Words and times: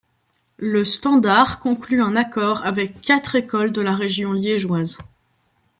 Le 0.57 0.83
Standard 0.83 1.59
conclut 1.59 2.01
un 2.01 2.15
accord 2.15 2.65
avec 2.65 3.01
quatre 3.01 3.35
écoles 3.35 3.71
de 3.71 3.81
la 3.81 3.93
région 3.95 4.31
liégeoise. 4.33 4.97